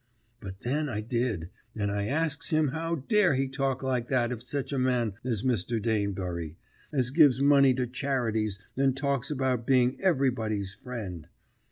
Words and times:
But 0.39 0.61
then 0.61 0.89
I 0.89 1.01
did, 1.01 1.51
and 1.75 1.91
I 1.91 2.07
asks 2.07 2.49
him 2.49 2.69
how 2.69 2.95
dare 3.07 3.35
he 3.35 3.47
talk 3.47 3.83
like 3.83 4.07
that 4.07 4.31
of 4.31 4.41
sech 4.41 4.71
a 4.71 4.79
man 4.79 5.13
as 5.23 5.43
Mr. 5.43 5.79
Danebury, 5.79 6.57
as 6.91 7.11
gives 7.11 7.39
money 7.39 7.75
to 7.75 7.85
charities, 7.85 8.57
and 8.75 8.97
talks 8.97 9.29
about 9.29 9.67
being 9.67 10.01
everybody's 10.01 10.73
friend. 10.73 11.27